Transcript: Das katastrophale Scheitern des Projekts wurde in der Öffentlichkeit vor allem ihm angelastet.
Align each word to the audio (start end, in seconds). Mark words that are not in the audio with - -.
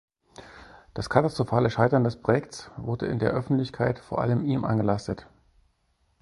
Das 0.95 1.11
katastrophale 1.11 1.69
Scheitern 1.69 2.03
des 2.03 2.19
Projekts 2.19 2.71
wurde 2.75 3.05
in 3.05 3.19
der 3.19 3.29
Öffentlichkeit 3.33 3.99
vor 3.99 4.19
allem 4.19 4.43
ihm 4.43 4.65
angelastet. 4.65 5.27